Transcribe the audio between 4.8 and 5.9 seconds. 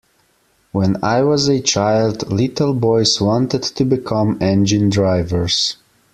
drivers.